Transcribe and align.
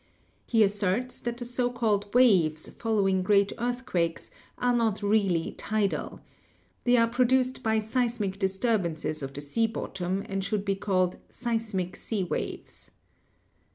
He 0.47 0.63
asserts 0.63 1.19
that 1.19 1.37
the 1.37 1.45
so 1.45 1.69
called 1.71 2.11
waves 2.15 2.67
following 2.69 3.21
great 3.21 3.53
earthquakes 3.59 4.31
are 4.57 4.73
not 4.75 5.03
really 5.03 5.51
"tidal." 5.59 6.21
They 6.85 6.97
are 6.97 7.05
produced 7.07 7.61
by 7.61 7.77
seismic 7.77 8.39
disturb 8.39 8.85
ances 8.85 9.21
of 9.21 9.31
the 9.31 9.41
sea 9.41 9.67
bottom, 9.67 10.23
and 10.27 10.43
should 10.43 10.65
be 10.65 10.73
called 10.73 11.17
"seismic 11.29 11.95
sea 11.95 12.23
waves." 12.23 12.89